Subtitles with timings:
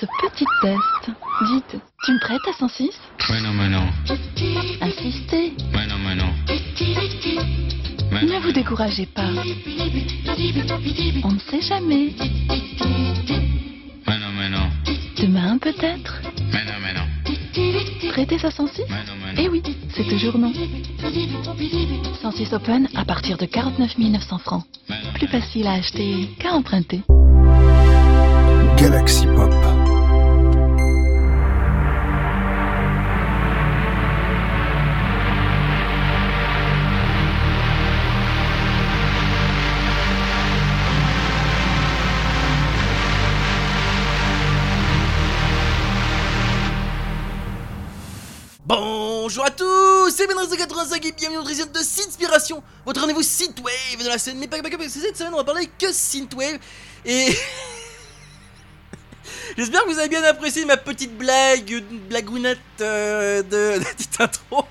[0.00, 1.10] ce petit test.
[1.52, 2.90] Dites, tu me prêtes à 106
[3.28, 3.86] Ouais, non, mais non.
[4.80, 5.52] Insistez.
[5.74, 6.32] Ouais, non, mais non.
[8.12, 9.28] Ouais, Ne vous découragez pas.
[11.24, 12.14] On ne sait jamais.
[14.06, 14.68] Ouais, non, mais non.
[15.18, 16.22] Demain peut-être.
[16.52, 18.10] Ouais, non, mais non.
[18.12, 19.42] Prêtez à 106 Ouais, non, mais non.
[19.42, 19.62] Eh oui,
[19.94, 20.52] c'est toujours non.
[22.22, 24.64] 106 Open à partir de 49 900 francs.
[24.88, 27.02] Ouais, non, Plus mais facile à acheter qu'à emprunter.
[28.78, 29.52] Galaxy Pop.
[50.20, 54.06] C'est Benrez de 85 et bienvenue dans notre émission de Synspiration, votre rendez-vous Synthwave de
[54.06, 56.58] la scène, mais pas, que, cette semaine on va parler que Synthwave,
[57.06, 57.28] et...
[59.56, 64.20] J'espère que vous avez bien apprécié ma petite blague, une blagounette euh, de, de petite
[64.20, 64.66] intro,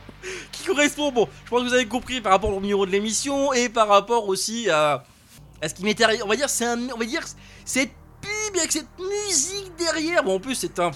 [0.52, 3.52] qui correspond, bon, je pense que vous avez compris par rapport au numéro de l'émission,
[3.52, 5.04] et par rapport aussi à,
[5.68, 7.24] ce qui m'était arrivé, on va dire, c'est un, on va dire,
[7.66, 10.92] cette pub avec cette musique derrière, bon en plus c'est un...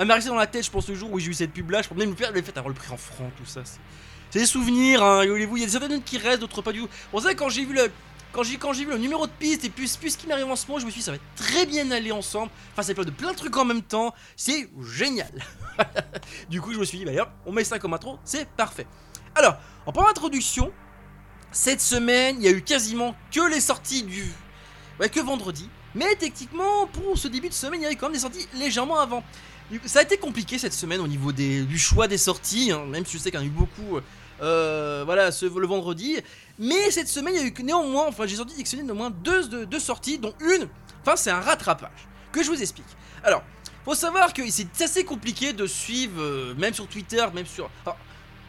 [0.00, 1.70] Elle m'a resté dans la tête, je pense, le jour où j'ai eu cette pub
[1.70, 1.82] là.
[1.82, 3.60] Je pense même le fait d'avoir le prix en francs, tout ça.
[3.66, 3.78] c'est-
[4.30, 5.58] C'est des souvenirs, hein, voulez-vous.
[5.58, 6.88] Il y a certaines notes qui restent, d'autres pas du tout.
[7.10, 7.90] Pour ça, quand j'ai vu le.
[8.32, 10.56] Quand j'ai, quand j'ai vu le numéro de piste et plus, ce qui m'arrive en
[10.56, 12.50] ce moment, je me suis dit ça va très bien aller ensemble.
[12.72, 14.14] Enfin, ça plein de plein de trucs en même temps.
[14.36, 15.32] C'est génial.
[16.48, 18.86] du coup, je me suis dit, bah, hop, on met ça comme intro, c'est parfait.
[19.34, 20.72] Alors, en première introduction,
[21.52, 24.24] cette semaine, il y a eu quasiment que les sorties du.
[24.98, 25.68] Ouais, que vendredi.
[25.94, 28.98] Mais techniquement, pour ce début de semaine, il y avait quand même des sorties légèrement
[29.00, 29.24] avant.
[29.86, 33.16] Ça a été compliqué cette semaine au niveau du choix des sorties, hein, même si
[33.16, 33.98] je sais qu'il y en a eu beaucoup
[34.42, 36.16] euh, le vendredi.
[36.58, 39.78] Mais cette semaine, il y a eu néanmoins, enfin j'ai sorti sélectionné au moins deux,
[39.78, 40.68] sorties, dont une,
[41.02, 42.86] enfin c'est un rattrapage, que je vous explique.
[43.22, 43.42] Alors,
[43.84, 47.70] faut savoir que c'est assez compliqué de suivre, euh, même sur Twitter, même sur...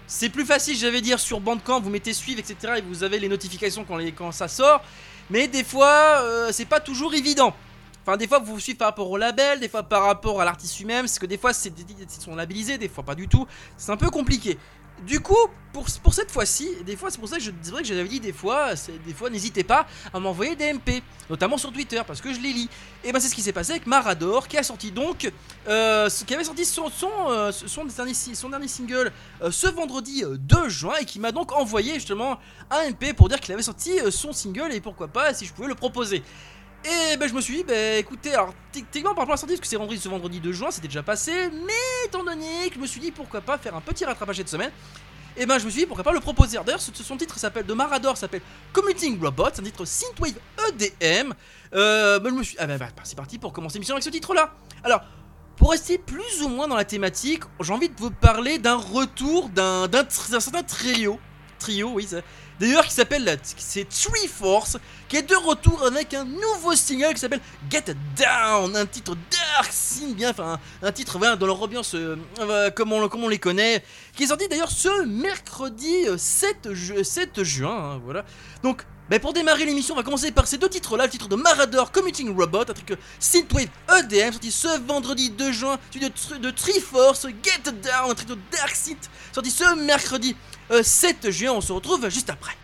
[0.07, 2.75] c'est plus facile, j'allais dire, sur Bandcamp, vous mettez suivre, etc.
[2.77, 4.83] Et vous avez les notifications quand ça sort.
[5.29, 7.55] Mais des fois, euh, c'est pas toujours évident.
[8.03, 10.77] Enfin, des fois, vous suivez par rapport au label, des fois par rapport à l'artiste
[10.79, 11.71] lui-même, parce que des fois, c'est
[12.19, 13.47] sont labellisés, des fois pas du tout.
[13.77, 14.57] C'est un peu compliqué.
[15.05, 15.37] Du coup,
[15.73, 18.19] pour, pour cette fois-ci, des fois, c'est pour ça que je vrai que j'avais dit
[18.19, 18.75] des fois,
[19.05, 22.53] des fois, n'hésitez pas à m'envoyer des MP, notamment sur Twitter, parce que je les
[22.53, 22.69] lis.
[23.03, 25.31] Et ben, c'est ce qui s'est passé avec Marador, qui a sorti donc,
[25.67, 30.23] euh, qui avait sorti son, son, euh, son, dernier, son dernier single euh, ce vendredi
[30.23, 32.37] euh, 2 juin, et qui m'a donc envoyé justement
[32.69, 35.67] un MP pour dire qu'il avait sorti son single, et pourquoi pas, si je pouvais
[35.67, 36.21] le proposer.
[36.83, 39.53] Et ben je me suis dit, bah écoutez, alors techniquement par rapport à la sortie,
[39.53, 42.75] parce que c'est vendredi ce vendredi 2 juin, c'était déjà passé, mais étant donné que
[42.75, 44.71] je me suis dit pourquoi pas faire un petit rattrapage cette semaine,
[45.37, 46.57] et ben je me suis dit pourquoi pas le proposer.
[46.65, 48.41] D'ailleurs, son titre s'appelle de Marador, s'appelle
[48.73, 50.33] Commuting Robot, c'est un titre Synthwave
[50.69, 51.33] EDM.
[51.75, 54.09] Euh, ben, je me suis, ah ben bah, c'est parti pour commencer l'émission avec ce
[54.09, 54.53] titre-là.
[54.83, 55.01] Alors.
[55.57, 59.47] Pour rester plus ou moins dans la thématique, j'ai envie de vous parler d'un retour
[59.49, 61.19] d'un certain trio.
[61.59, 62.07] Trio, oui,
[62.61, 64.77] d'ailleurs qui s'appelle c'est Tree Force,
[65.09, 69.71] qui est de retour avec un nouveau single qui s'appelle Get Down, un titre dark,
[69.71, 73.83] signe bien, enfin un, titre dans leur ambiance euh, euh, comme, on, les connaît,
[74.15, 78.23] qui est sorti d'ailleurs ce mercredi euh, 7, ju- 7 juin, hein, voilà.
[78.63, 81.35] Donc, ben, pour démarrer l'émission, on va commencer par ces deux titres-là, le titre de
[81.35, 83.67] Marauder Commuting Robot, un truc euh, Synthwave
[83.99, 88.37] EDM, sorti ce vendredi 2 juin, suivi de, de Triforce, Get Down, un truc de
[88.51, 92.55] Dark Synth, sorti ce mercredi euh, 7 juin, on se retrouve juste après.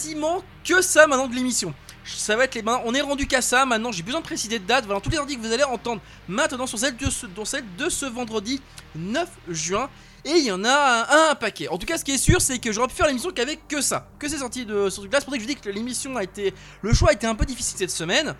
[0.00, 1.74] Quasiment que ça maintenant de l'émission.
[2.04, 2.80] Ça va être les mains.
[2.84, 3.66] On est rendu qu'à ça.
[3.66, 4.86] Maintenant, j'ai besoin de préciser de date.
[4.86, 7.64] Voilà, tous les ordi que vous allez entendre maintenant sont celles de ce, dont celle
[7.76, 8.60] de ce vendredi
[8.96, 9.90] 9 juin.
[10.24, 11.68] Et il y en a un, paquet.
[11.68, 13.80] En tout cas, ce qui est sûr, c'est que j'aurais pu faire l'émission qu'avec que
[13.80, 15.20] ça, que c'est sorti de ce truc-là.
[15.20, 17.34] C'est pour ça que je dis que l'émission a été, le choix a été un
[17.34, 18.34] peu difficile cette semaine.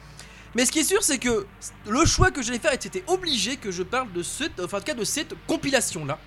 [0.54, 1.46] Mais ce qui est sûr, c'est que
[1.86, 4.94] le choix que j'allais faire était obligé que je parle de cette, enfin en cas
[4.94, 6.18] de cette compilation-là,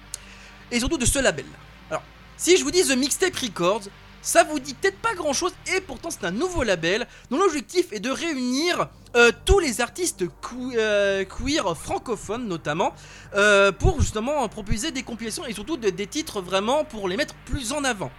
[0.72, 1.58] et surtout de ce label-là.
[1.90, 2.04] Alors,
[2.38, 3.90] si je vous dis The Mixtape Records,
[4.24, 7.92] ça vous dit peut-être pas grand chose et pourtant c'est un nouveau label dont l'objectif
[7.92, 12.94] est de réunir euh, tous les artistes que- euh, queer francophones notamment
[13.36, 17.36] euh, pour justement proposer des compilations et surtout de- des titres vraiment pour les mettre
[17.46, 18.10] plus en avant.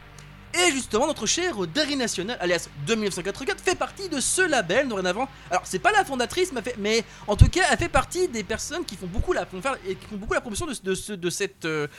[0.56, 5.26] Et justement, notre cher Dari National, alias 2984, fait partie de ce label dorénavant.
[5.50, 8.94] Alors, c'est pas la fondatrice, mais, en tout cas, elle fait partie des personnes qui
[8.94, 11.90] font beaucoup la, promotion de, de, ce- de cette, cette-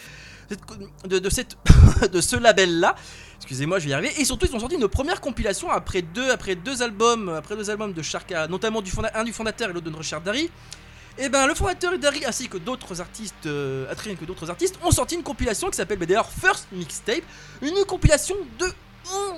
[1.08, 1.58] de, de cette,
[2.12, 2.96] de ce label-là.
[3.38, 4.14] Excusez-moi, je vais y arriver.
[4.20, 7.70] Et surtout, ils ont sorti une première compilation après deux, après deux albums, après deux
[7.70, 10.50] albums de Sharka, notamment du un du fondateur et l'autre de cher Dari.
[11.18, 15.16] Et ben, le fondateur Dari ainsi que d'autres artistes, euh, que d'autres artistes, ont sorti
[15.16, 17.24] une compilation qui s'appelle bah, d'ailleurs First Mixtape,
[17.62, 18.66] une compilation de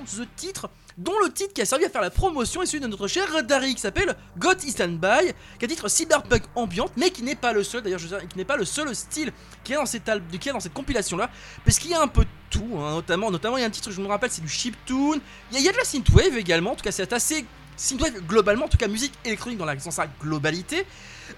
[0.01, 2.87] 11 titres, dont le titre qui a servi à faire la promotion est celui de
[2.87, 7.11] notre cher Dari qui s'appelle Got Is Standby, qui est un titre cyberpunk ambiante, mais
[7.11, 9.31] qui n'est pas le seul, d'ailleurs, je veux dire, qui n'est pas le seul style
[9.63, 11.29] qu'il y a dans cette, dans cette compilation là,
[11.63, 13.71] parce qu'il y a un peu de tout, hein, notamment, notamment il y a un
[13.71, 15.19] titre, je me rappelle, c'est du chiptune,
[15.51, 18.69] il y, a- de la synthwave également, en tout cas c'est assez synthwave globalement, en
[18.69, 20.85] tout cas musique électronique dans, la, dans sa globalité.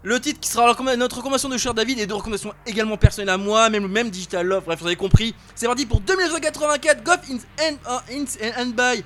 [0.03, 3.37] le titre qui sera notre recommandation de cher David et deux recommandations également personnelles à
[3.37, 5.35] moi, même, même Digital Love, bref, vous avez compris.
[5.55, 8.25] C'est parti pour 2984 Goff in, and, uh, in,
[8.61, 9.05] and by.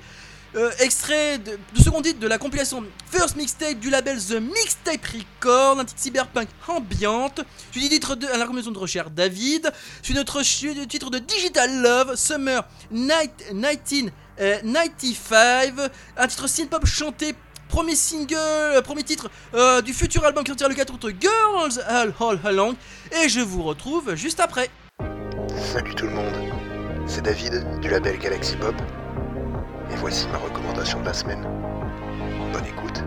[0.55, 5.79] Euh, extrait de, second titre de la compilation First Mixtape du label The Mixtape Record,
[5.79, 7.41] un titre cyberpunk ambiante.
[7.73, 9.71] Dis titre de à la de recherche David.
[10.01, 17.35] Je suis notre le titre de Digital Love Summer Night, 1995, un titre synth-pop chanté.
[17.67, 21.81] Premier single, euh, premier titre euh, du futur album qui sortira le 4 août, Girls
[21.85, 22.75] All, All Along.
[23.21, 24.69] Et je vous retrouve juste après.
[25.73, 26.37] Salut tout le monde,
[27.05, 28.75] c'est David du label Galaxy Pop.
[29.91, 31.47] Et voici ma recommandation de la semaine.
[32.51, 33.03] Bonne écoute.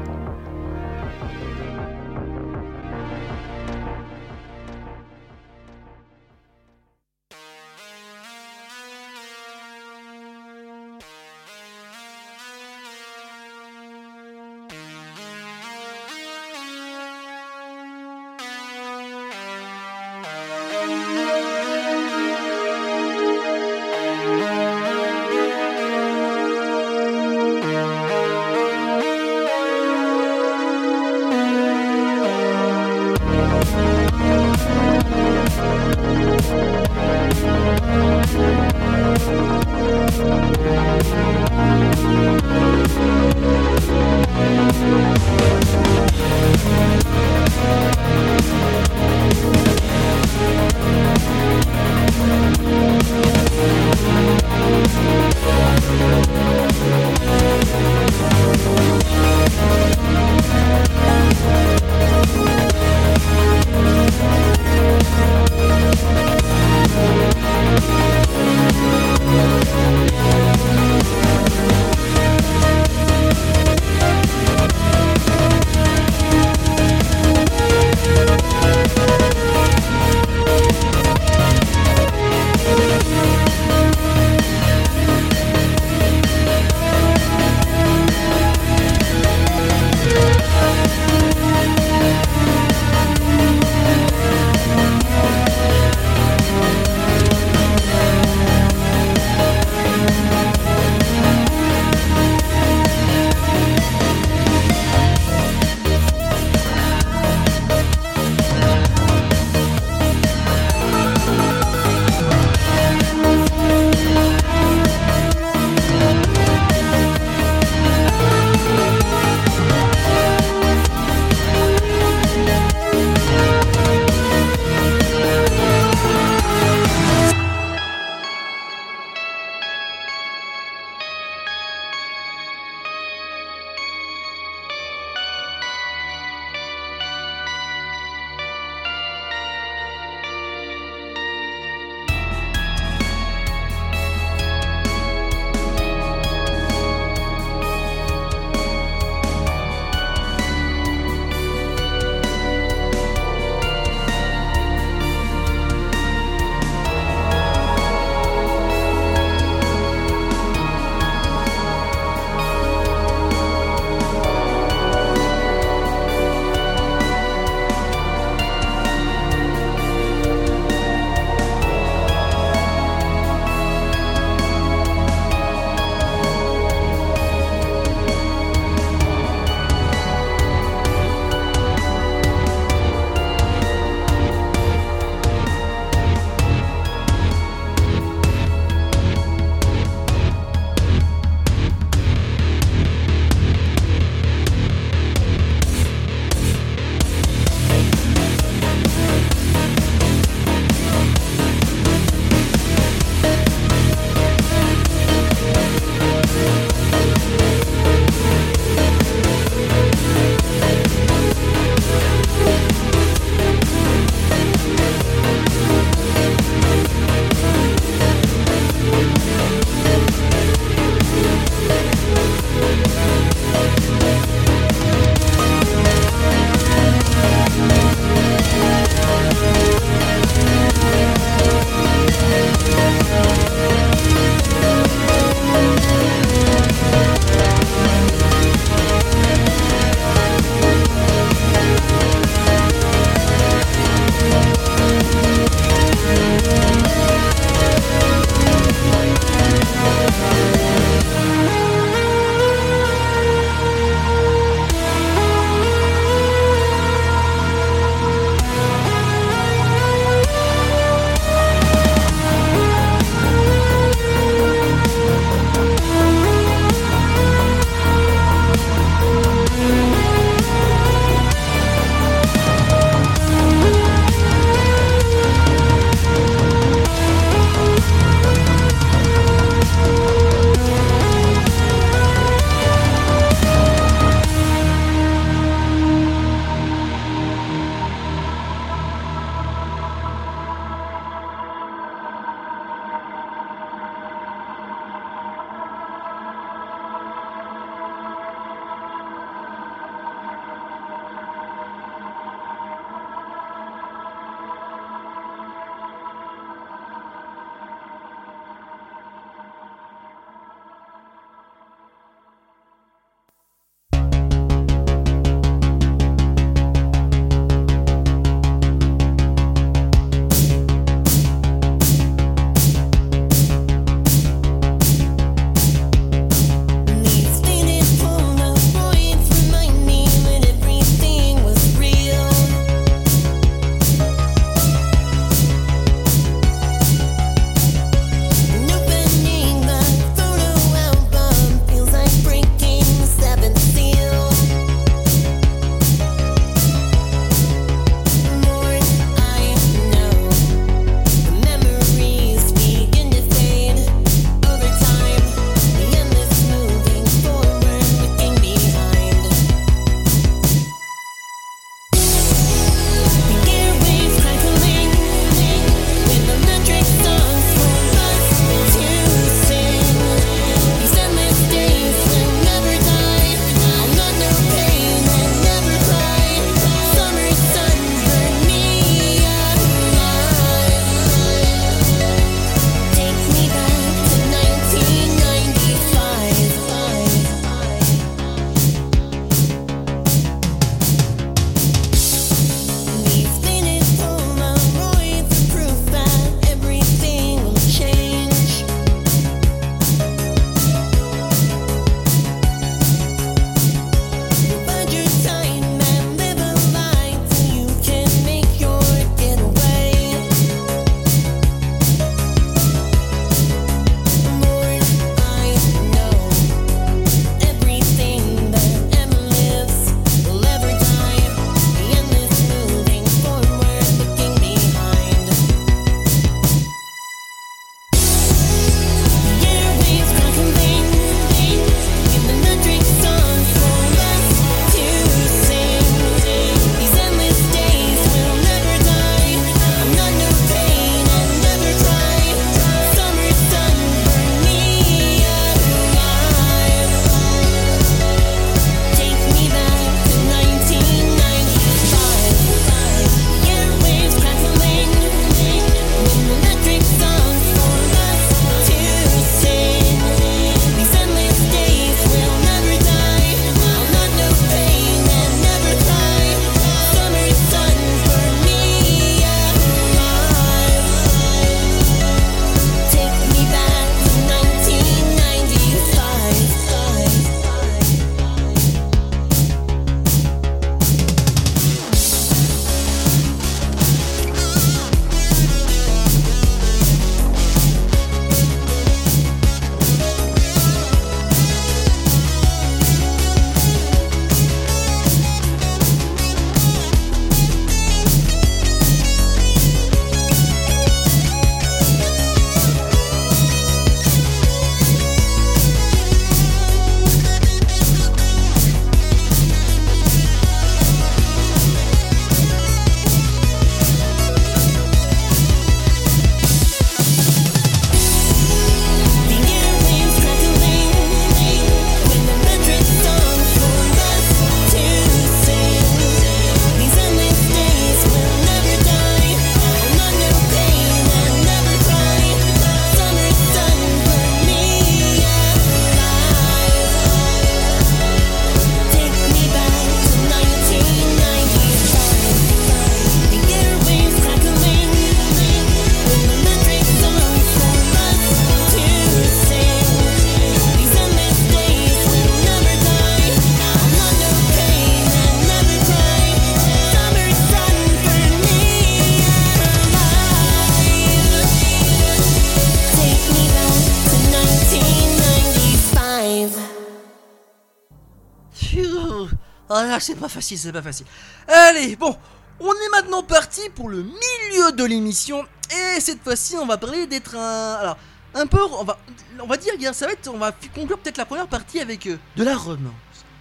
[570.01, 571.07] C'est pas facile, c'est pas facile.
[571.49, 572.17] Allez, bon,
[572.61, 575.45] on est maintenant parti pour le milieu de l'émission.
[575.71, 577.75] Et cette fois-ci, on va parler d'être un.
[577.75, 577.97] Alors,
[578.35, 578.63] un peu.
[578.63, 578.99] On va,
[579.41, 580.29] on va dire, ça va être.
[580.33, 582.93] On va conclure peut-être la première partie avec euh, de la romance.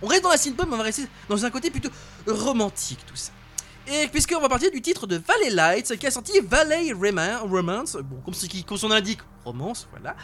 [0.01, 1.89] On reste dans la synthpop, mais on va rester dans un côté plutôt
[2.27, 3.31] romantique, tout ça.
[3.91, 8.21] Et puisqu'on va partir du titre de Valley Lights qui a sorti Valley Romance, bon
[8.23, 9.19] comme, ce qui, comme son indique,
[9.91, 10.15] voilà,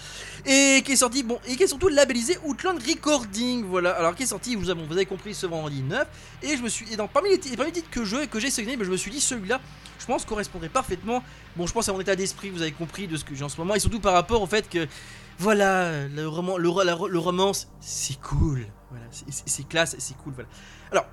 [0.45, 4.23] et qui est sorti, bon, et qui est surtout labellisé Outland Recording, voilà, alors qui
[4.23, 6.07] est sorti, vous avez, vous compris, ce vendredi 9,
[6.43, 8.77] et je me suis, et dans, parmi, les, les titres que je, que j'ai sélectionnés,
[8.77, 9.59] ben, je me suis dit celui-là,
[9.99, 11.23] je pense correspondrait parfaitement,
[11.55, 13.49] bon je pense à mon état d'esprit, vous avez compris de ce que j'ai en
[13.49, 14.87] ce moment, et surtout par rapport au fait que,
[15.37, 20.49] voilà, le, roman, le, la le romance, c'est cool, voilà, c'est- classe, c'est cool, voilà.
[20.91, 21.05] Alors,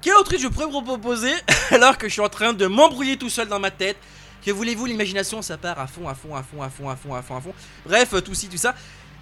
[0.00, 1.32] quel autre je pourrais vous proposer
[1.70, 3.96] alors que je suis en train de m'embrouiller tout seul dans ma tête?
[4.44, 7.14] Que voulez-vous, l'imagination ça part à fond, à fond, à fond, à fond, à fond,
[7.14, 7.54] à fond, à fond.
[7.86, 8.74] Bref, euh, tout ci, tout ça.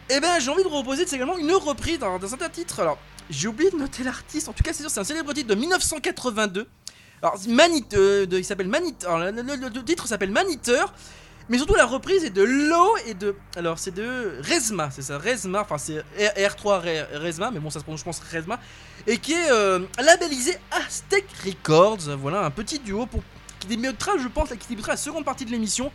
[0.09, 2.81] Et ben j'ai envie de vous proposer c'est également une reprise dans, un de titres.
[2.81, 5.49] Alors, j'ai oublié de noter l'artiste, en tout cas c'est sûr, c'est un célèbre titre
[5.49, 6.67] de 1982.
[7.23, 8.95] Alors, Manit, euh, il s'appelle Manit.
[9.05, 10.93] Alors, le, titre s'appelle Maniteur.
[11.49, 13.35] Mais surtout la reprise est de Lo et de.
[13.57, 17.71] Alors c'est de Resma, c'est ça, Resma, enfin c'est R- R3 Re- Resma, mais bon
[17.71, 18.23] ça se prononce je pense
[19.07, 23.23] et qui est euh, labellisé Aztec Records, voilà un petit duo pour
[23.61, 25.93] qui débutera je pense, qui débutera la seconde partie de l'émission,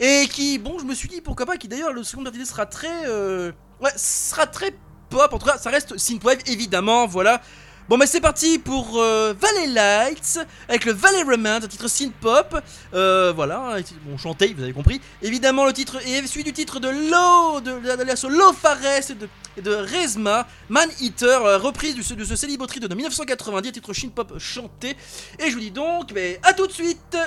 [0.00, 2.66] et qui, bon je me suis dit pourquoi pas, qui d'ailleurs le second partie sera
[2.66, 3.06] très.
[3.06, 4.74] euh, ouais, sera très
[5.10, 7.40] pop, en tout cas ça reste synthwave évidemment, voilà.
[7.92, 12.14] Bon bah c'est parti pour euh, Valley Lights avec le Valley Romance, un titre synth
[12.22, 12.58] pop.
[12.94, 14.98] Euh, voilà, et- bon chanté, vous avez compris.
[15.20, 18.78] Évidemment le titre est celui du titre de Lo, de, de, de, de Lo Fares
[18.86, 24.38] et de, Resma, Man Eater, euh, reprise de ce, titre de 1990, titre synth pop
[24.38, 24.96] chanté.
[25.38, 27.18] Et je vous dis donc, mais à tout de suite.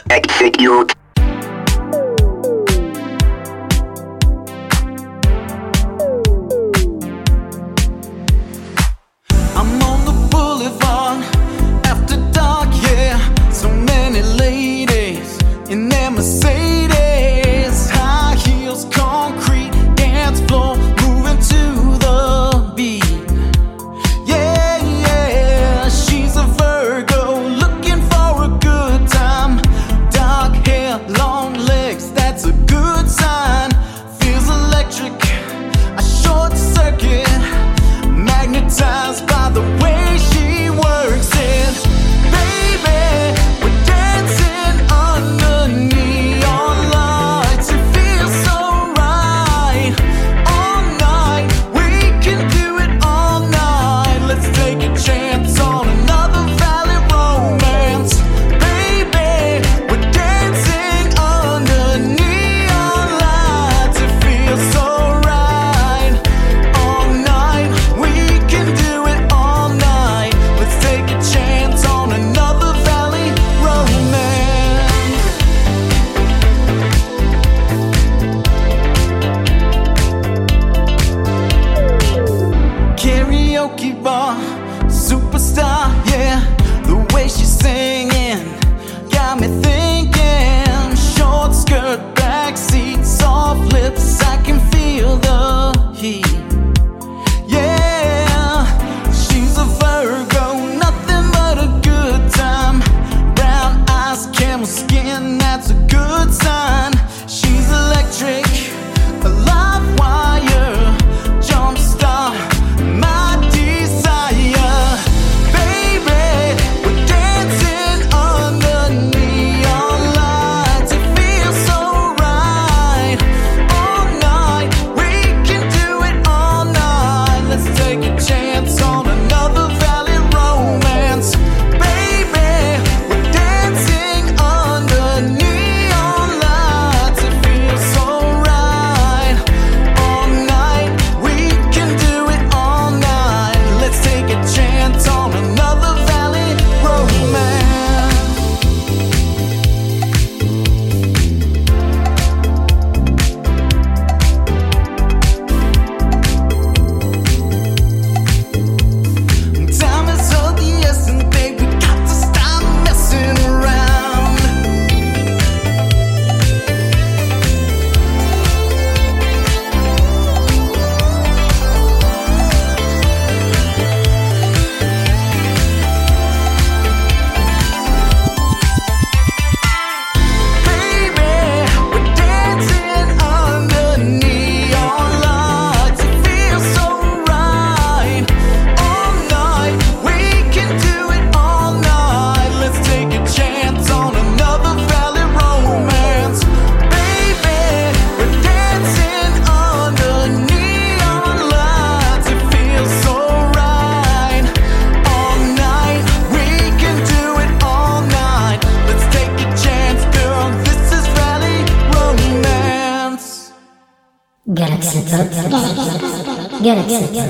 [216.65, 217.11] やャラクシー。
[217.11, 217.25] ギャ。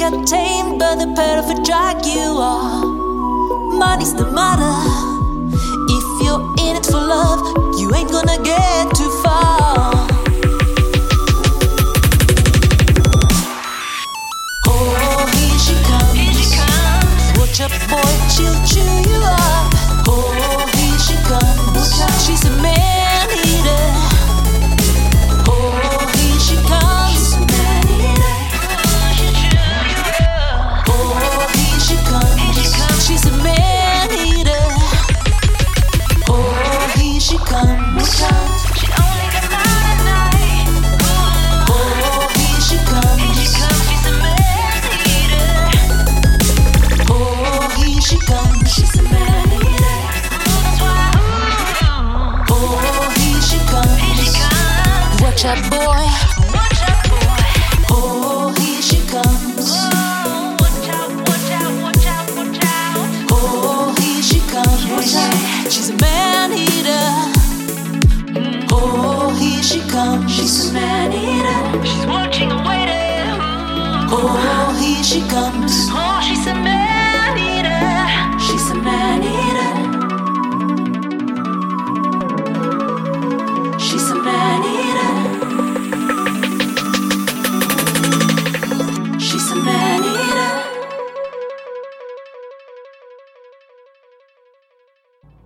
[0.00, 2.86] Got tamed by the perfect drag you are.
[3.76, 4.72] Money's the matter.
[5.92, 7.44] If you're in it for love,
[7.78, 8.79] you ain't gonna get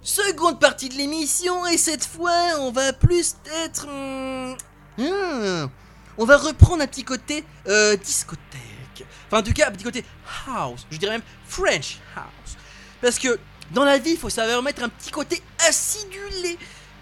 [0.04, 3.88] Seconde partie de l'émission et cette fois on va plus être...
[3.88, 4.54] hum,
[4.98, 5.70] hum,
[6.18, 9.06] on va reprendre un petit côté euh, discothèque.
[9.26, 10.04] Enfin en tout cas un petit côté
[10.46, 10.86] house.
[10.90, 12.56] Je dirais même French house.
[13.00, 13.38] Parce que
[13.72, 16.58] dans la vie il faut savoir mettre un petit côté acidulé.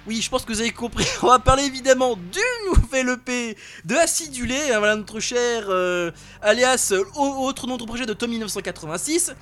[0.07, 1.07] Oui, je pense que vous avez compris.
[1.23, 4.57] On va parler évidemment du nouvel EP de Acidulé.
[4.73, 6.11] hein, Voilà notre cher euh,
[6.41, 9.33] alias euh, au- autre nom de projet de Tommy 1986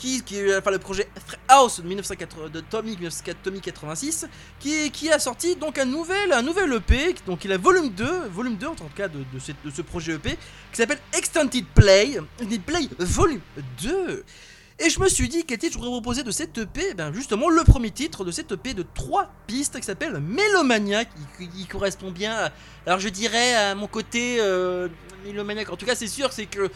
[0.00, 1.06] qui, qui est le projet
[1.48, 4.26] House de, 1980 de Tommy, 1904 Tommy 86
[4.58, 8.28] qui, qui a sorti donc un nouvel, un nouvel EP donc il a volume 2
[8.32, 12.18] volume 2 en tout cas de, de, cette- ce projet EP qui s'appelle Extended Play
[12.38, 13.40] Extended Play volume
[13.82, 14.24] 2
[14.82, 17.50] et je me suis dit quel titre je voudrais proposer de cet EP ben justement
[17.50, 22.10] le premier titre de cet EP de 3 pistes qui s'appelle Mélomania qui, qui- correspond
[22.10, 22.50] bien à-
[22.86, 24.88] alors je dirais à mon côté euh,
[25.26, 26.70] mélomaniaque en tout cas c'est sûr c'est que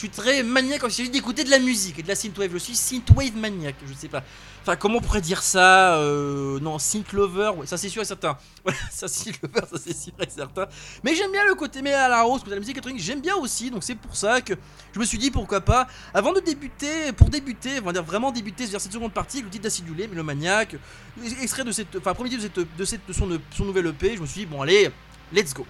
[0.00, 2.50] Je suis très maniaque quand il s'agit d'écouter de la musique et de la synthwave.
[2.54, 4.22] Je suis synthwave maniaque, je sais pas.
[4.62, 8.38] Enfin, comment on pourrait dire ça euh, Non, synth lover, ça c'est sûr et certain.
[8.90, 10.68] Ça synth ça c'est sûr et certain.
[11.04, 13.36] Mais j'aime bien le côté mais à la rose, de la musique électronique, j'aime bien
[13.36, 13.70] aussi.
[13.70, 14.54] Donc c'est pour ça que
[14.94, 18.32] je me suis dit pourquoi pas, avant de débuter, pour débuter, on va dire vraiment
[18.32, 20.76] débuter vers cette seconde partie, le titre d'acidulé, Mélomaniac,
[21.42, 24.40] extrait de cette, enfin premier titre de son, de son nouvel EP, je me suis
[24.40, 24.90] dit bon allez,
[25.30, 25.66] let's go.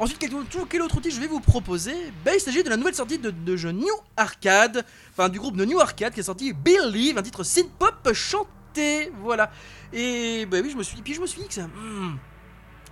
[0.00, 0.34] Ensuite, quel,
[0.82, 1.94] autre titre je vais vous proposer?
[2.24, 4.82] Ben, Il s'agit de la nouvelle sortie de, jeu New Arcade,
[5.12, 9.52] enfin du groupe de New Arcade qui est sorti Believe, un titre synth-pop chanté, voilà.
[9.92, 12.16] Et ben oui, je me suis puis je me suis dit que ça, hmm,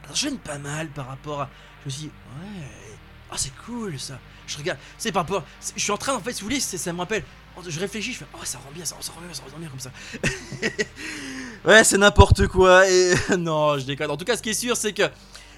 [0.06, 1.50] ça gêne pas mal par rapport à.
[1.80, 2.66] Je me suis dit, ouais,
[3.30, 4.18] ah c'est cool ça.
[4.46, 5.44] Je regarde, c'est par rapport,
[5.76, 7.24] je suis en train en fait, si vous voulez, ça me rappelle.
[7.66, 9.68] Je réfléchis, je fais, oh ça rend bien, ça, ça rend bien, ça rend bien
[9.70, 9.90] comme ça.
[11.64, 12.86] ouais, c'est n'importe quoi.
[12.86, 14.10] Et non, je déconne.
[14.10, 15.04] En tout cas, ce qui est sûr, c'est que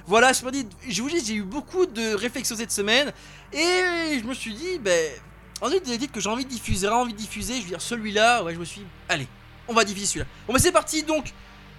[0.06, 3.12] voilà, je dis, je vous dis, j'ai eu beaucoup de réflexions cette semaine
[3.52, 5.12] et je me suis dit, ben,
[5.60, 8.42] ensuite des titres que j'ai envie de diffuser, envie de diffuser, je veux dire celui-là,
[8.44, 9.28] ouais, je me suis, dit, allez,
[9.68, 10.26] on va diffuser celui-là.
[10.46, 11.32] Bon, ben c'est parti donc.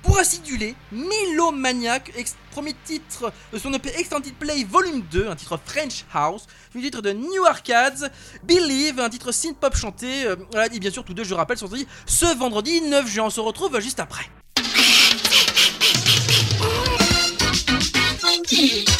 [0.03, 2.11] Pour aciduler, Mélomaniac,
[2.49, 7.03] premier titre de son EP Extended Play Volume 2, un titre French House, un titre
[7.03, 8.11] de New Arcades,
[8.43, 10.35] Believe, un titre synth-pop chanté, euh,
[10.73, 13.39] et bien sûr tous deux, je rappelle, sont sortis ce vendredi 9 juin, on se
[13.39, 14.25] retrouve juste après.
[18.61, 18.90] Yeah.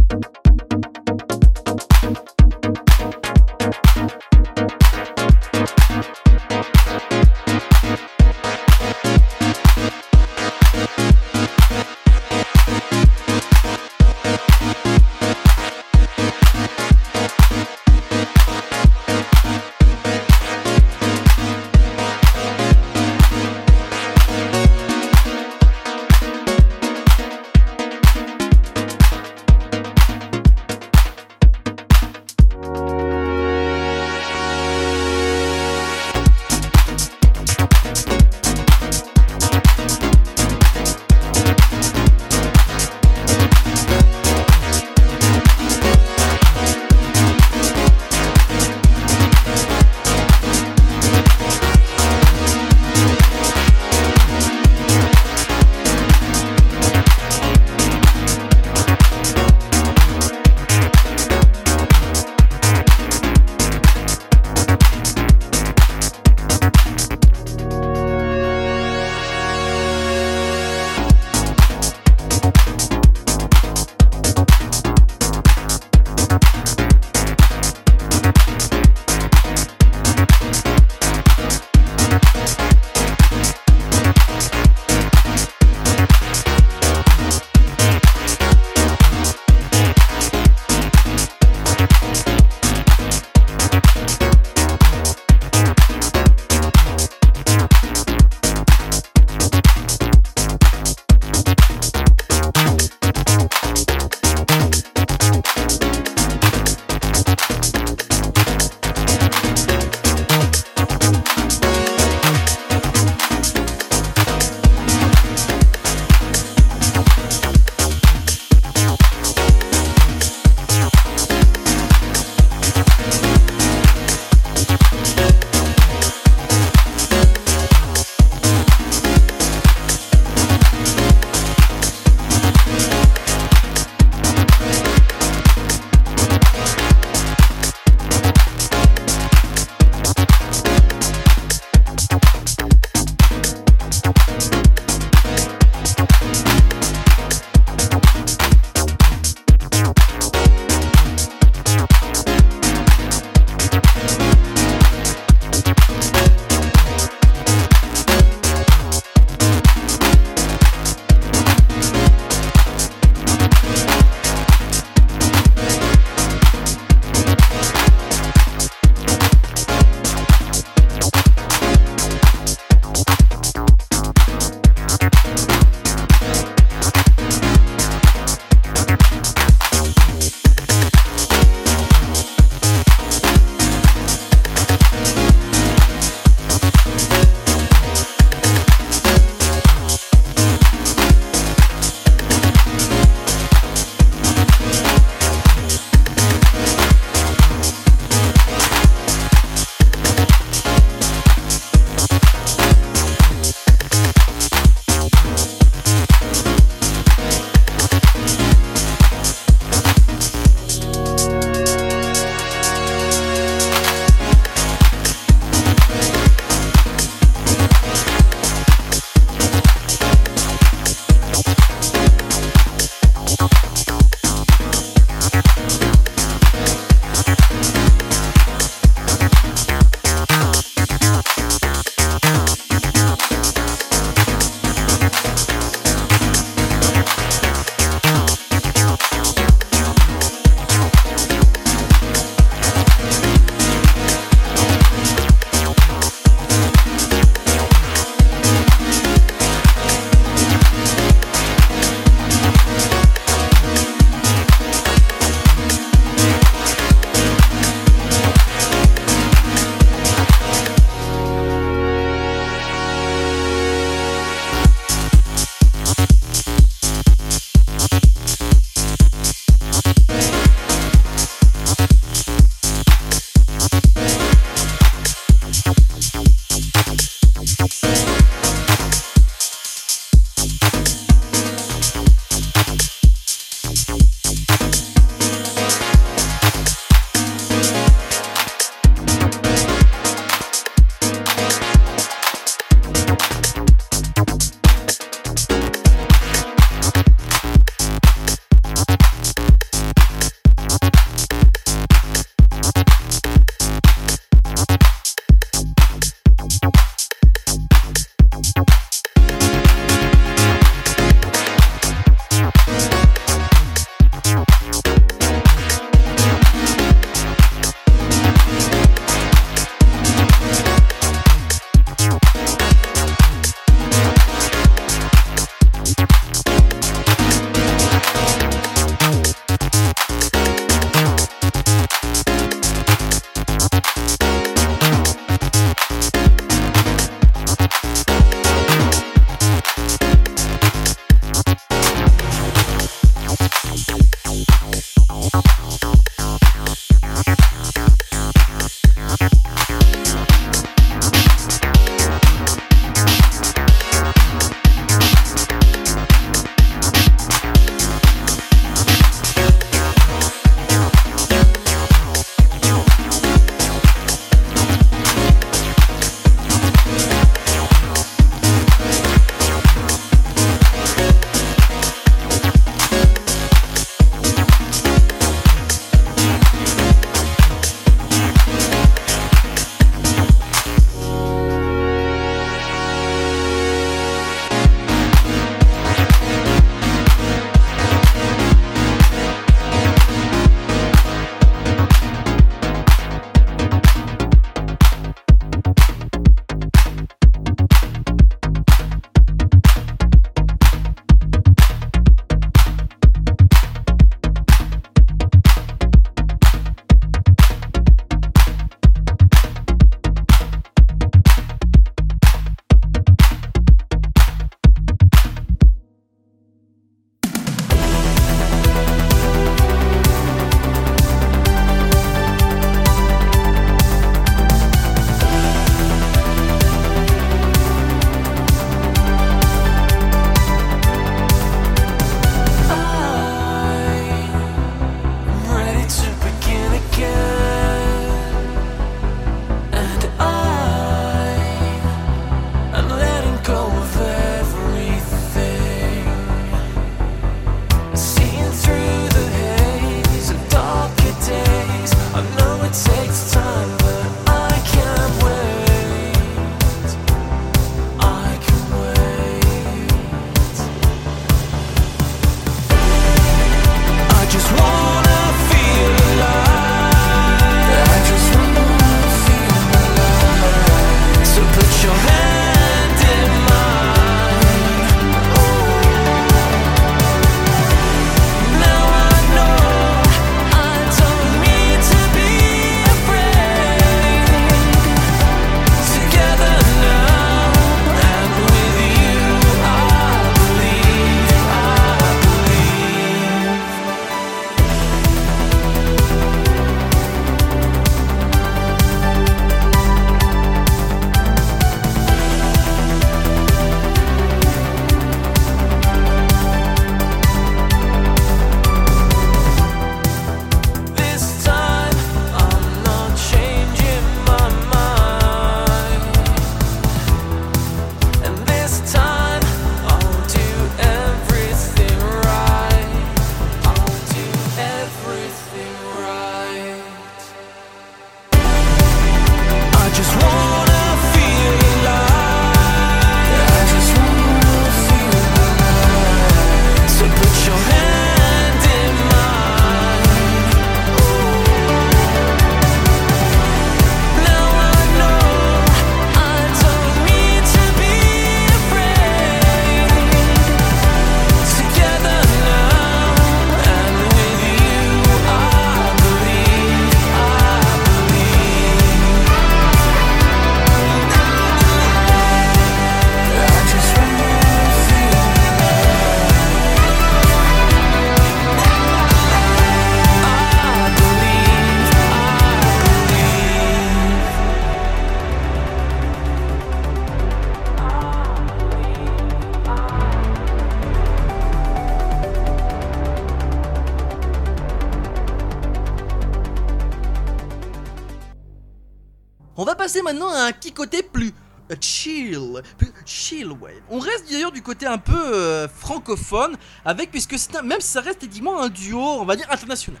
[596.84, 600.00] Avec puisque même si ça reste évidemment un duo, on va dire international.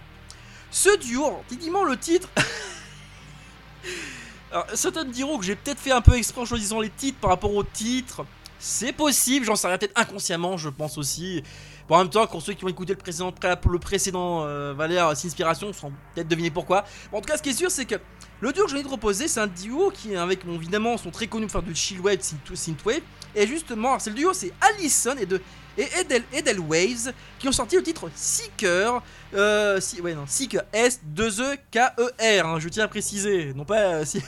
[0.70, 2.28] Ce duo, techniquement le titre.
[4.52, 7.30] alors, certains diront que j'ai peut-être fait un peu exprès en choisissant les titres par
[7.30, 8.24] rapport aux titres.
[8.58, 11.42] C'est possible, j'en sais rien, peut-être inconsciemment, je pense aussi.
[11.88, 13.32] Bon, en même temps, pour ceux qui ont écouté le précédent,
[13.70, 16.84] le précédent euh, Valère Inspiration, sans peut-être deviner pourquoi.
[17.12, 17.94] En tout cas, ce qui est sûr, c'est que
[18.40, 21.10] le duo que je viens de proposer, c'est un duo qui, avec bon, évidemment, sont
[21.10, 23.00] très connus pour faire du chillwave, synth- synthwave.
[23.34, 25.40] Et justement, c'est le duo, c'est Allison et, de,
[25.78, 29.00] et Edel, Edelwaves qui ont sorti le titre Seeker.
[29.34, 33.54] Euh, non, Seeker, S-2-E-K-E-R, hein, je tiens à préciser.
[33.54, 33.80] Non pas.
[33.94, 34.20] euh, si...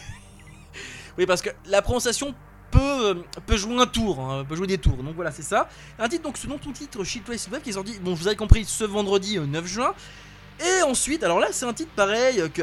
[1.19, 2.35] oui, parce que la prononciation
[2.71, 4.97] peut, euh, jouer un tour, hein, peut jouer des tours.
[4.97, 5.69] Donc voilà, c'est ça.
[5.99, 8.37] Un titre, donc, ce nom tout titre, Shitwave Synthwave, qui est sorti, bon, vous avez
[8.37, 9.95] compris, ce vendredi euh, 9 juin.
[10.61, 12.63] Et ensuite, alors là, c'est un titre pareil que.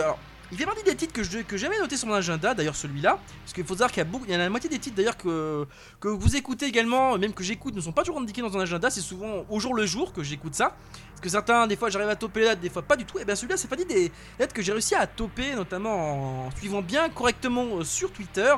[0.52, 3.20] Il fait partie des titres que je- que j'avais noté sur mon agenda, d'ailleurs celui-là,
[3.44, 5.66] parce qu'il faut savoir qu'il y a a la moitié des titres d'ailleurs que,
[6.04, 9.02] vous écoutez également, même que j'écoute, ne sont pas toujours indiqués dans un agenda, c'est
[9.02, 10.76] souvent au jour le jour que j'écoute ça.
[11.12, 13.18] Parce que certains, des fois j'arrive à toper les dates, des fois pas du tout,
[13.20, 16.52] et bien celui-là c'est pas dit des dates que j'ai réussi à toper, notamment en
[16.52, 18.54] suivant bien correctement euh, sur Twitter.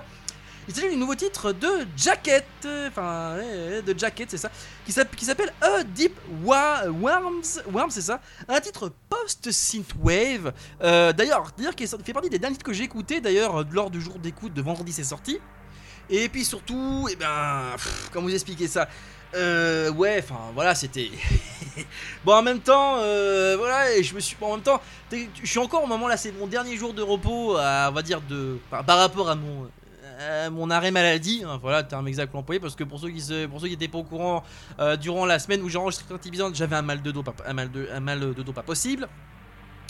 [0.69, 1.67] Il s'agit du nouveau titre de
[1.97, 2.45] Jacket,
[2.87, 3.37] enfin
[3.83, 4.51] de Jacket c'est ça,
[4.85, 10.53] qui s'app- qui s'appelle A Deep Worms, Worms c'est ça, un titre post-synthwave,
[10.83, 13.99] euh, d'ailleurs, d'ailleurs qui fait partie des derniers titres que j'ai écouté d'ailleurs lors du
[13.99, 15.39] jour d'écoute de vendredi c'est sorti.
[16.07, 18.87] Et puis surtout, et ben, pff, comment vous expliquer ça?
[19.35, 21.09] Euh, ouais, enfin voilà, c'était.
[22.25, 24.35] bon, en même temps, euh, voilà, et je me suis.
[24.39, 27.01] bon, en même temps, je suis encore au moment là, c'est mon dernier jour de
[27.03, 29.67] repos, on va dire, de, par, par rapport à mon.
[30.19, 33.45] À mon arrêt maladie, hein, voilà, terme exact employé, parce que pour ceux qui se,
[33.45, 34.43] pour ceux qui étaient pas au courant,
[34.79, 36.13] euh, durant la semaine où j'ai enregistré
[36.53, 39.07] j'avais un mal de dos, pas, un mal de, dos pas possible.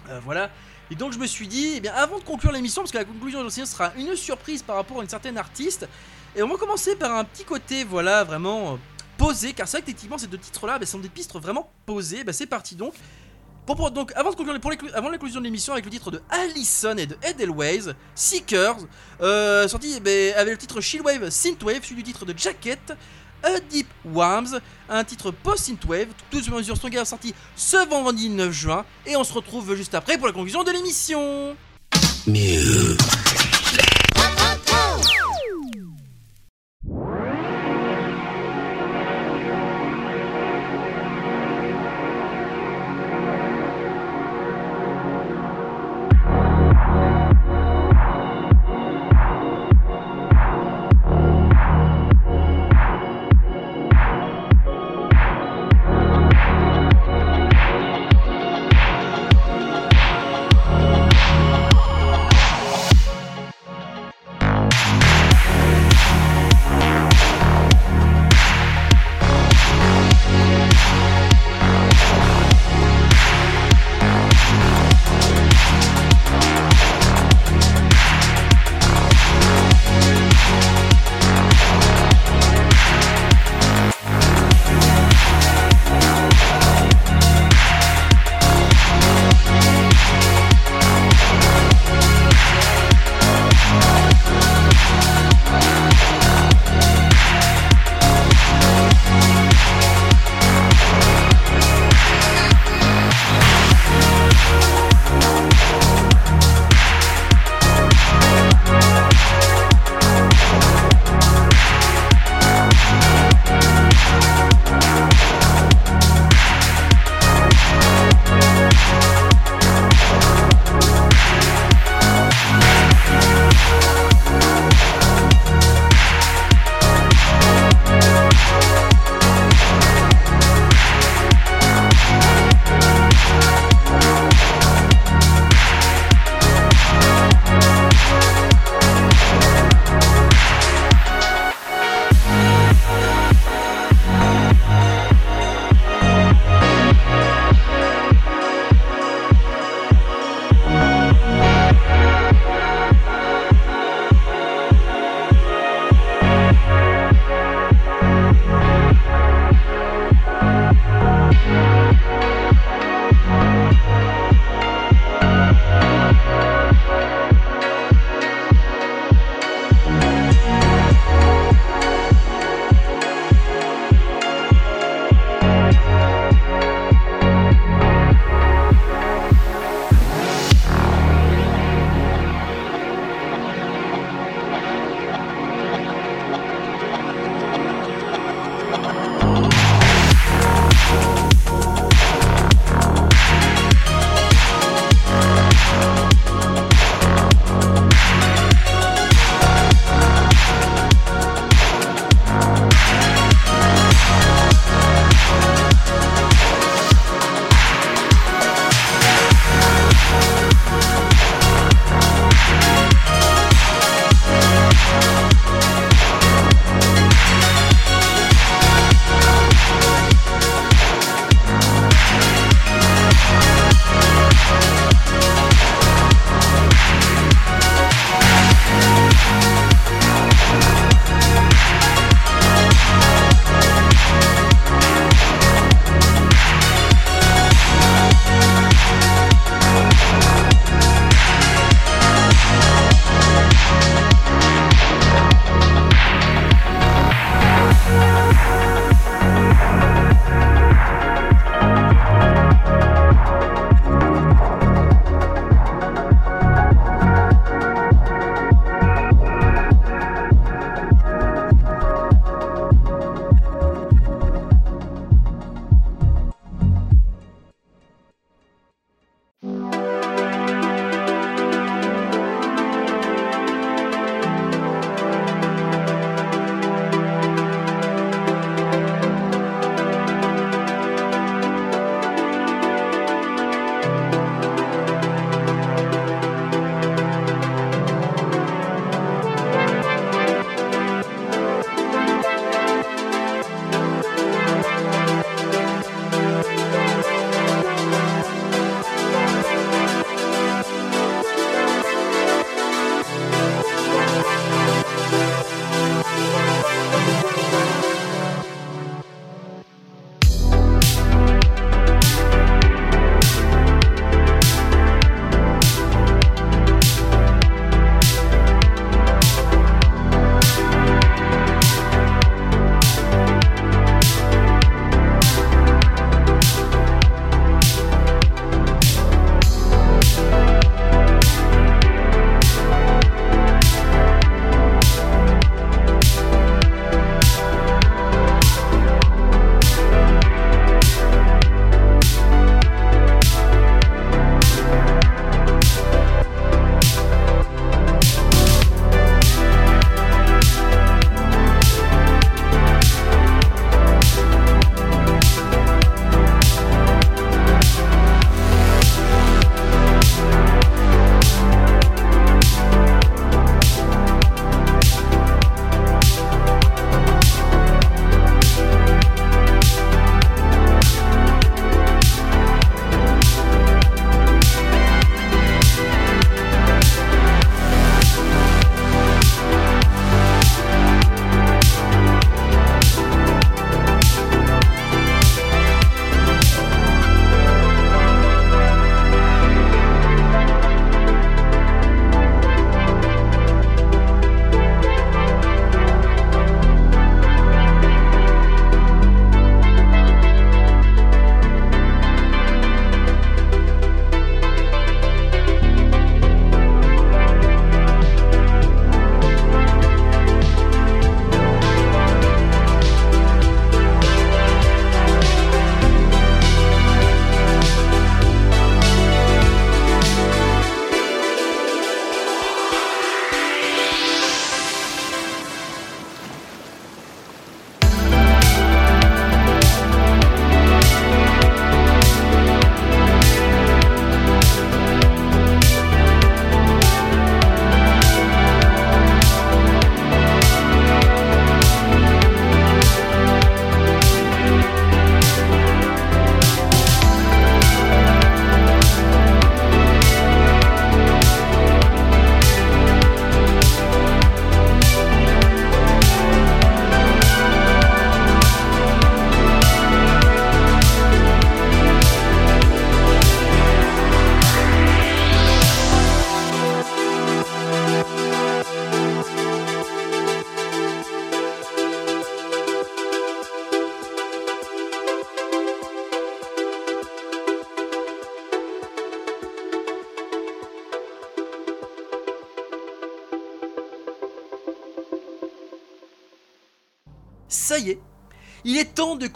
[0.10, 0.50] Euh, voilà.
[0.92, 3.06] Et donc je me suis dit, eh bien, avant de conclure l'émission, parce que la
[3.06, 5.88] conclusion de sera une surprise par rapport à une certaine artiste,
[6.36, 8.78] et on va commencer par un petit côté, voilà, vraiment euh,
[9.18, 12.24] posé, car c'est vrai que ces deux titres-là, bah, sont des pistes vraiment posées.
[12.24, 12.94] Bah, c'est parti donc.
[13.76, 14.32] Donc, avant
[15.10, 18.78] la conclusion de l'émission avec le titre de Allison et de Edelweiss, Seekers,
[19.22, 22.94] euh, sorti avec le titre Shieldwave Synthwave, suivi du titre de Jacket,
[23.44, 24.60] A Deep Worms,
[24.90, 29.34] un titre post-synthwave, toutes ces mesures sont sorties ce vendredi 9 juin, et on se
[29.34, 31.56] retrouve juste après pour la conclusion de l'émission.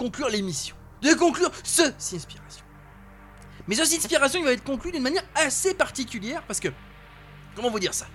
[0.03, 0.75] Conclure l'émission.
[1.01, 1.83] De conclure ce
[2.15, 2.65] Inspiration.
[3.67, 6.67] Mais ce Inspiration, il va être conclu d'une manière assez particulière parce que,
[7.55, 8.07] comment vous dire ça?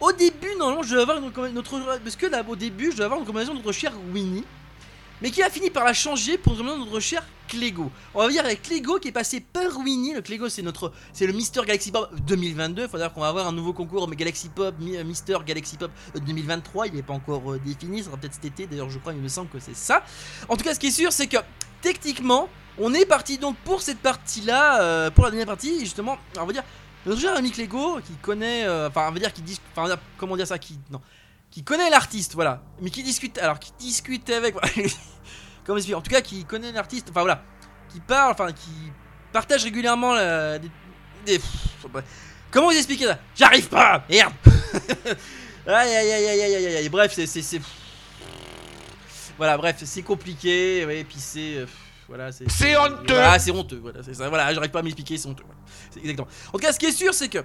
[0.00, 3.20] Au début, normalement, je vais avoir notre, parce que là, au début, je vais avoir
[3.20, 4.44] une de notre cher Winnie,
[5.22, 7.90] mais qui a fini par la changer pour une recommandation de notre cher Clégo.
[8.14, 10.14] On va dire avec Clégo qui est passé par Winnie.
[10.14, 12.88] Le Clégo, c'est notre, c'est le Mister Galaxy Pop 2022.
[12.92, 16.88] Il qu'on va avoir un nouveau concours mais Galaxy Pop, euh, Mister Galaxy Pop 2023.
[16.88, 18.66] Il n'est pas encore euh, défini, ça sera peut-être cet été.
[18.66, 20.02] D'ailleurs, je crois, il me semble que c'est ça.
[20.48, 21.38] En tout cas, ce qui est sûr, c'est que
[21.80, 22.48] techniquement,
[22.78, 26.52] on est parti donc pour cette partie-là, euh, pour la dernière partie, justement, on va
[26.52, 26.64] dire,
[27.06, 30.46] notre cher ami Clégo, qui connaît, enfin, on va dire, qui dis, enfin, comment dire
[30.46, 31.00] ça, qui, non,
[31.54, 34.56] qui connaît l'artiste, voilà, mais qui discute, alors, qui discute avec,
[35.64, 37.44] comment expliquer, en tout cas, qui connaît l'artiste, enfin, voilà,
[37.92, 38.72] qui parle, enfin, qui
[39.32, 40.68] partage régulièrement la- des,
[41.24, 41.86] des- pff,
[42.50, 43.18] comment vous expliquer ça?
[43.36, 44.32] J'arrive pas, merde.
[45.68, 47.60] aïe, aïe, aïe, aïe, aïe, aïe, aïe, bref, c'est, c'est,
[49.36, 51.66] voilà, bref, c'est compliqué, et puis c'est, euh,
[52.08, 52.50] voilà, c'est.
[52.50, 53.04] C'est honteux.
[53.14, 55.60] Voilà, c'est honteux, voilà, c'est ça, voilà, j'arrive pas à m'expliquer, c'est honteux, voilà.
[56.02, 56.26] Exactement.
[56.48, 57.38] En tout cas, ce qui est sûr, c'est que.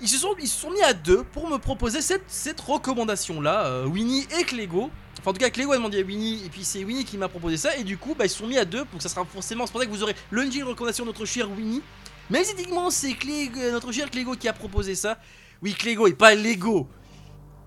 [0.00, 3.66] Ils se, sont, ils se sont mis à deux pour me proposer cette, cette recommandation-là,
[3.66, 4.90] euh, Winnie et Clégo.
[5.18, 7.28] Enfin, en tout cas, Clégo a demandé à Winnie, et puis c'est Winnie qui m'a
[7.28, 9.24] proposé ça, et du coup, bah, ils se sont mis à deux, donc ça sera
[9.24, 11.82] forcément, c'est pour ça que vous aurez le une recommandation de notre cher Winnie.
[12.28, 15.18] Mais effectivement, c'est Clé- euh, notre cher Clégo qui a proposé ça.
[15.62, 16.88] Oui, Clégo et pas Lego.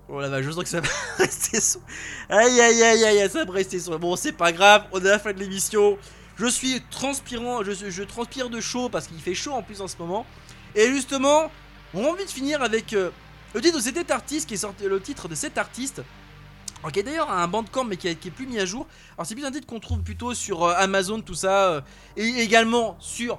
[0.08, 1.80] Oh la vache, je sens que ça va rester son.
[2.28, 3.98] Aïe aïe aïe aïe, ça va rester son.
[3.98, 5.98] Bon, c'est pas grave, on est à la fin de l'émission.
[6.36, 9.88] Je suis transpirant, je, je transpire de chaud parce qu'il fait chaud en plus en
[9.88, 10.26] ce moment.
[10.74, 11.50] Et justement,
[11.94, 13.10] on a envie de finir avec euh,
[13.54, 16.02] le titre de cet artiste qui est le titre de cet artiste.
[16.94, 18.86] d'ailleurs un bandcamp mais qui, qui est plus mis à jour.
[19.16, 21.80] Alors c'est plus un titre qu'on trouve plutôt sur euh, Amazon, tout ça, euh,
[22.16, 23.38] et également sur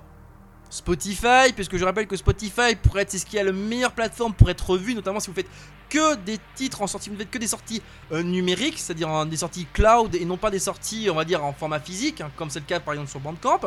[0.70, 4.34] Spotify, puisque je rappelle que Spotify pourrait être c'est ce qui a la meilleure plateforme
[4.34, 5.50] pour être vu, notamment si vous faites
[5.90, 7.82] que des titres en sortie, vous ne faites que des sorties
[8.12, 11.82] numériques, c'est-à-dire des sorties cloud et non pas des sorties, on va dire, en format
[11.82, 13.60] physique, hein, comme c'est le cas par exemple sur Bandcamp.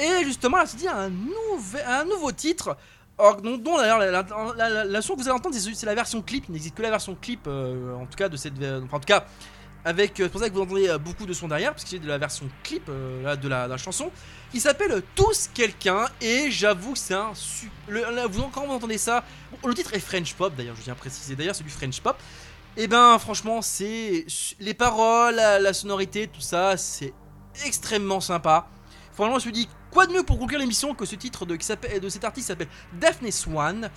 [0.00, 2.76] Et justement, là, c'est dit un nouveau titre.
[3.18, 5.94] Or, dont, d'ailleurs la, la, la- la- la son que vous allez entendre, c'est la
[5.94, 6.44] version clip.
[6.48, 9.06] Il n'existe que la version clip, euh, en tout cas de cette, enfin, en tout
[9.06, 9.24] cas
[9.84, 10.20] avec.
[10.20, 11.98] euh, C'est pour ça que vous entendez euh, beaucoup de son derrière, parce que c'est
[11.98, 14.10] de la version clip euh, de, la, chanson.
[14.54, 17.32] Il s'appelle Tous quelqu'un et j'avoue que c'est un
[17.88, 19.24] le, vous quand vous entendez ça,
[19.64, 21.34] le titre est French pop d'ailleurs, je tiens à préciser.
[21.36, 22.16] D'ailleurs, c'est du French pop.
[22.76, 24.24] Et ben franchement, c'est
[24.60, 27.12] les paroles, la sonorité, tout ça, c'est
[27.66, 28.66] extrêmement sympa.
[29.12, 32.24] Franchement, je me dis quoi de mieux pour conclure l'émission que ce titre de, cet
[32.24, 32.68] artiste s'appelle
[33.00, 33.90] Daphne Swan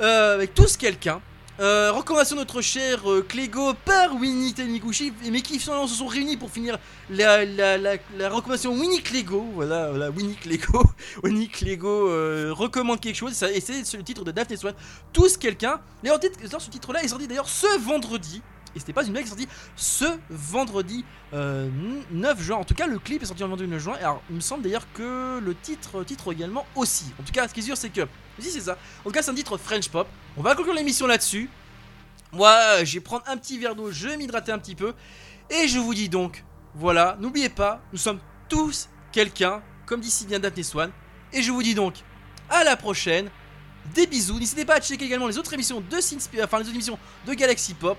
[0.00, 1.20] euh, avec tous quelqu'un.
[1.58, 6.06] Euh, recommandation de notre cher euh, Clégo par Winnie Taniguchi, mais qui finalement se sont
[6.06, 6.76] réunis pour finir
[7.08, 9.42] la, la, la, recommandation Winnie Clégo.
[9.54, 10.82] Voilà, voilà Winnie Clégo.
[11.22, 14.74] Winnie Clégo euh, recommande quelque chose, et et c'est le titre de Daphne Swan.
[15.14, 15.80] Tous quelqu'un.
[16.02, 18.42] D'ailleurs, titre- d'ailleurs, ce titre-là est sorti d'ailleurs ce vendredi.
[18.76, 21.68] Et c'était pas une blague, c'est sorti ce vendredi euh,
[22.10, 22.56] 9 juin.
[22.58, 23.94] En tout cas, le clip est sorti le vendredi 9 juin.
[23.98, 27.06] Et alors, il me semble d'ailleurs que le titre, titre également aussi.
[27.18, 28.02] En tout cas, ce qui est sûr, c'est que.
[28.38, 28.76] Si, c'est ça.
[29.00, 30.06] En tout cas, c'est un titre French Pop.
[30.36, 31.48] On va conclure l'émission là-dessus.
[32.32, 34.92] Moi, euh, je vais prendre un petit verre d'eau, je vais m'hydrater un petit peu.
[35.48, 38.18] Et je vous dis donc, voilà, n'oubliez pas, nous sommes
[38.48, 40.90] tous quelqu'un, comme dit si bien Daphne Swan.
[41.32, 41.94] Et je vous dis donc,
[42.50, 43.30] à la prochaine.
[43.94, 44.36] Des bisous.
[44.40, 47.34] N'hésitez pas à checker également les autres émissions de Sinspi- enfin les autres émissions de
[47.34, 47.96] Galaxy Pop.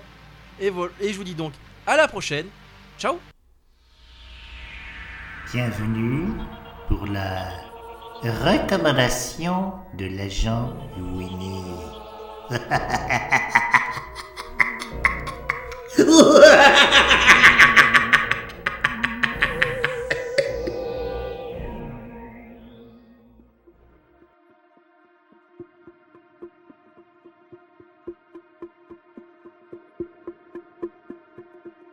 [0.60, 1.52] Et, je vous dis donc
[1.86, 2.46] à la prochaine.
[2.98, 3.18] Ciao
[5.52, 6.32] Bienvenue
[6.88, 7.48] pour la
[8.22, 11.62] recommandation de l'agent Winnie.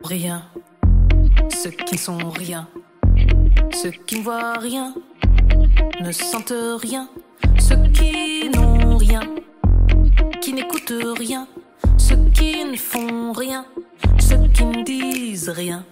[0.08, 0.44] Rien,
[1.48, 2.68] ceux qui ne sont rien,
[3.74, 4.94] ceux qui ne voient rien,
[6.00, 7.08] ne sentent rien,
[7.58, 9.22] ceux qui n'ont rien,
[10.40, 11.48] qui n'écoutent rien,
[11.98, 13.66] ceux qui ne font rien,
[14.20, 15.84] ceux qui ne disent rien.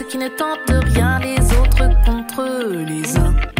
[0.00, 3.59] Ceux qui ne tentent rien, les autres contre les uns.